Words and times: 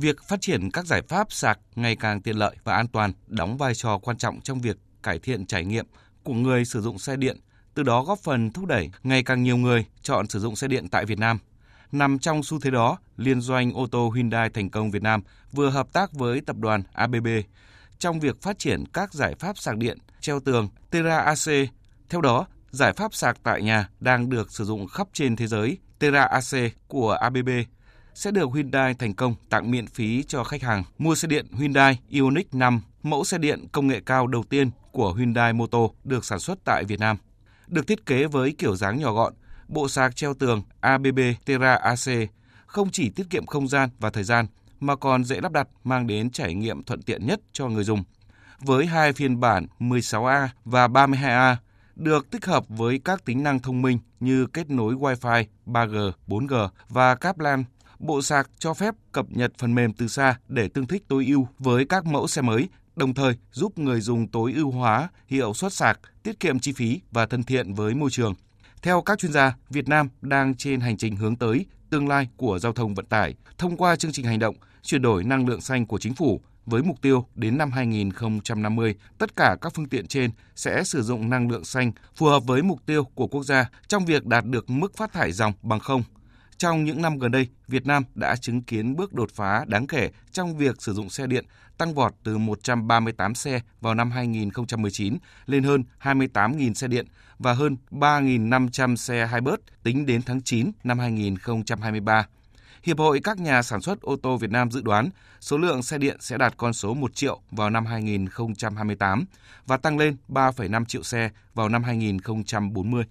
Việc 0.00 0.22
phát 0.22 0.40
triển 0.40 0.70
các 0.70 0.86
giải 0.86 1.02
pháp 1.08 1.32
sạc 1.32 1.58
ngày 1.74 1.96
càng 1.96 2.22
tiện 2.22 2.36
lợi 2.36 2.56
và 2.64 2.74
an 2.74 2.88
toàn 2.88 3.12
đóng 3.26 3.56
vai 3.56 3.74
trò 3.74 3.98
quan 3.98 4.16
trọng 4.16 4.40
trong 4.40 4.60
việc 4.60 4.76
cải 5.02 5.18
thiện 5.18 5.46
trải 5.46 5.64
nghiệm 5.64 5.86
của 6.22 6.32
người 6.32 6.64
sử 6.64 6.80
dụng 6.80 6.98
xe 6.98 7.16
điện, 7.16 7.36
từ 7.74 7.82
đó 7.82 8.02
góp 8.02 8.18
phần 8.18 8.50
thúc 8.50 8.66
đẩy 8.66 8.90
ngày 9.02 9.22
càng 9.22 9.42
nhiều 9.42 9.56
người 9.56 9.86
chọn 10.02 10.28
sử 10.28 10.40
dụng 10.40 10.56
xe 10.56 10.68
điện 10.68 10.88
tại 10.88 11.04
Việt 11.06 11.18
Nam. 11.18 11.38
Nằm 11.92 12.18
trong 12.18 12.42
xu 12.42 12.60
thế 12.60 12.70
đó, 12.70 12.98
liên 13.16 13.40
doanh 13.40 13.72
ô 13.72 13.86
tô 13.86 14.10
Hyundai 14.10 14.50
thành 14.50 14.70
công 14.70 14.90
Việt 14.90 15.02
Nam 15.02 15.22
vừa 15.52 15.70
hợp 15.70 15.92
tác 15.92 16.12
với 16.12 16.40
tập 16.40 16.56
đoàn 16.56 16.82
ABB 16.92 17.26
trong 17.98 18.20
việc 18.20 18.42
phát 18.42 18.58
triển 18.58 18.84
các 18.92 19.14
giải 19.14 19.34
pháp 19.38 19.58
sạc 19.58 19.76
điện 19.76 19.98
treo 20.20 20.40
tường 20.40 20.68
Terra 20.90 21.18
AC. 21.18 21.68
Theo 22.08 22.20
đó, 22.20 22.46
giải 22.70 22.92
pháp 22.92 23.14
sạc 23.14 23.36
tại 23.42 23.62
nhà 23.62 23.88
đang 24.00 24.28
được 24.28 24.52
sử 24.52 24.64
dụng 24.64 24.86
khắp 24.86 25.08
trên 25.12 25.36
thế 25.36 25.46
giới 25.46 25.78
Terra 25.98 26.24
AC 26.24 26.72
của 26.88 27.12
ABB 27.12 27.48
sẽ 28.14 28.30
được 28.30 28.50
Hyundai 28.54 28.94
thành 28.94 29.14
công 29.14 29.34
tặng 29.50 29.70
miễn 29.70 29.86
phí 29.86 30.22
cho 30.22 30.44
khách 30.44 30.62
hàng 30.62 30.84
mua 30.98 31.14
xe 31.14 31.28
điện 31.28 31.46
Hyundai 31.52 31.98
Ioniq 32.10 32.44
5, 32.52 32.82
mẫu 33.02 33.24
xe 33.24 33.38
điện 33.38 33.66
công 33.72 33.86
nghệ 33.86 34.00
cao 34.06 34.26
đầu 34.26 34.42
tiên 34.42 34.70
của 34.92 35.12
Hyundai 35.12 35.52
Motor 35.52 35.90
được 36.04 36.24
sản 36.24 36.38
xuất 36.38 36.58
tại 36.64 36.84
Việt 36.84 37.00
Nam. 37.00 37.16
Được 37.66 37.86
thiết 37.86 38.06
kế 38.06 38.26
với 38.26 38.54
kiểu 38.58 38.76
dáng 38.76 38.98
nhỏ 38.98 39.12
gọn, 39.12 39.34
bộ 39.68 39.88
sạc 39.88 40.16
treo 40.16 40.34
tường 40.34 40.62
ABB 40.80 41.20
Terra 41.46 41.74
AC 41.74 42.30
không 42.66 42.90
chỉ 42.90 43.10
tiết 43.10 43.30
kiệm 43.30 43.46
không 43.46 43.68
gian 43.68 43.88
và 43.98 44.10
thời 44.10 44.24
gian 44.24 44.46
mà 44.80 44.96
còn 44.96 45.24
dễ 45.24 45.40
lắp 45.40 45.52
đặt 45.52 45.68
mang 45.84 46.06
đến 46.06 46.30
trải 46.30 46.54
nghiệm 46.54 46.82
thuận 46.82 47.02
tiện 47.02 47.26
nhất 47.26 47.40
cho 47.52 47.68
người 47.68 47.84
dùng. 47.84 48.04
Với 48.60 48.86
hai 48.86 49.12
phiên 49.12 49.40
bản 49.40 49.66
16A 49.78 50.48
và 50.64 50.88
32A 50.88 51.56
được 51.96 52.30
tích 52.30 52.46
hợp 52.46 52.64
với 52.68 53.00
các 53.04 53.24
tính 53.24 53.42
năng 53.42 53.58
thông 53.58 53.82
minh 53.82 53.98
như 54.20 54.46
kết 54.46 54.70
nối 54.70 54.94
Wi-Fi 54.94 55.44
3G, 55.66 56.12
4G 56.28 56.68
và 56.88 57.14
cáp 57.14 57.38
LAN 57.38 57.64
bộ 58.04 58.22
sạc 58.22 58.50
cho 58.58 58.74
phép 58.74 58.94
cập 59.12 59.26
nhật 59.30 59.52
phần 59.58 59.74
mềm 59.74 59.92
từ 59.92 60.08
xa 60.08 60.38
để 60.48 60.68
tương 60.68 60.86
thích 60.86 61.04
tối 61.08 61.26
ưu 61.26 61.48
với 61.58 61.84
các 61.84 62.06
mẫu 62.06 62.26
xe 62.26 62.42
mới, 62.42 62.68
đồng 62.96 63.14
thời 63.14 63.34
giúp 63.52 63.78
người 63.78 64.00
dùng 64.00 64.28
tối 64.28 64.52
ưu 64.56 64.70
hóa 64.70 65.08
hiệu 65.26 65.54
suất 65.54 65.72
sạc, 65.72 66.00
tiết 66.22 66.40
kiệm 66.40 66.58
chi 66.58 66.72
phí 66.72 67.00
và 67.10 67.26
thân 67.26 67.42
thiện 67.42 67.74
với 67.74 67.94
môi 67.94 68.10
trường. 68.10 68.34
Theo 68.82 69.02
các 69.02 69.18
chuyên 69.18 69.32
gia, 69.32 69.56
Việt 69.70 69.88
Nam 69.88 70.08
đang 70.20 70.54
trên 70.54 70.80
hành 70.80 70.96
trình 70.96 71.16
hướng 71.16 71.36
tới 71.36 71.66
tương 71.90 72.08
lai 72.08 72.28
của 72.36 72.58
giao 72.58 72.72
thông 72.72 72.94
vận 72.94 73.06
tải 73.06 73.34
thông 73.58 73.76
qua 73.76 73.96
chương 73.96 74.12
trình 74.12 74.26
hành 74.26 74.38
động 74.38 74.56
chuyển 74.82 75.02
đổi 75.02 75.24
năng 75.24 75.48
lượng 75.48 75.60
xanh 75.60 75.86
của 75.86 75.98
chính 75.98 76.14
phủ 76.14 76.40
với 76.66 76.82
mục 76.82 77.02
tiêu 77.02 77.26
đến 77.34 77.58
năm 77.58 77.70
2050, 77.70 78.94
tất 79.18 79.36
cả 79.36 79.56
các 79.60 79.72
phương 79.74 79.88
tiện 79.88 80.06
trên 80.06 80.30
sẽ 80.56 80.84
sử 80.84 81.02
dụng 81.02 81.30
năng 81.30 81.50
lượng 81.50 81.64
xanh 81.64 81.92
phù 82.16 82.26
hợp 82.26 82.44
với 82.46 82.62
mục 82.62 82.86
tiêu 82.86 83.04
của 83.04 83.26
quốc 83.26 83.42
gia 83.42 83.70
trong 83.88 84.04
việc 84.04 84.26
đạt 84.26 84.44
được 84.44 84.70
mức 84.70 84.96
phát 84.96 85.12
thải 85.12 85.32
dòng 85.32 85.52
bằng 85.62 85.80
không 85.80 86.02
trong 86.58 86.84
những 86.84 87.02
năm 87.02 87.18
gần 87.18 87.30
đây, 87.30 87.48
Việt 87.68 87.86
Nam 87.86 88.04
đã 88.14 88.36
chứng 88.36 88.62
kiến 88.62 88.96
bước 88.96 89.12
đột 89.12 89.30
phá 89.34 89.64
đáng 89.66 89.86
kể 89.86 90.10
trong 90.32 90.56
việc 90.56 90.82
sử 90.82 90.92
dụng 90.92 91.10
xe 91.10 91.26
điện, 91.26 91.44
tăng 91.78 91.94
vọt 91.94 92.14
từ 92.24 92.38
138 92.38 93.34
xe 93.34 93.60
vào 93.80 93.94
năm 93.94 94.10
2019 94.10 95.16
lên 95.46 95.62
hơn 95.62 95.84
28.000 96.02 96.74
xe 96.74 96.88
điện 96.88 97.06
và 97.38 97.52
hơn 97.52 97.76
3.500 97.90 98.96
xe 98.96 99.28
hybrid 99.32 99.58
tính 99.82 100.06
đến 100.06 100.22
tháng 100.22 100.42
9 100.42 100.70
năm 100.84 100.98
2023. 100.98 102.26
Hiệp 102.82 102.98
hội 102.98 103.20
các 103.24 103.38
nhà 103.38 103.62
sản 103.62 103.80
xuất 103.80 104.00
ô 104.00 104.16
tô 104.16 104.36
Việt 104.36 104.50
Nam 104.50 104.70
dự 104.70 104.82
đoán 104.82 105.10
số 105.40 105.58
lượng 105.58 105.82
xe 105.82 105.98
điện 105.98 106.16
sẽ 106.20 106.38
đạt 106.38 106.56
con 106.56 106.72
số 106.72 106.94
1 106.94 107.14
triệu 107.14 107.40
vào 107.50 107.70
năm 107.70 107.86
2028 107.86 109.24
và 109.66 109.76
tăng 109.76 109.98
lên 109.98 110.16
3,5 110.28 110.84
triệu 110.84 111.02
xe 111.02 111.30
vào 111.54 111.68
năm 111.68 111.84
2040. 111.84 113.02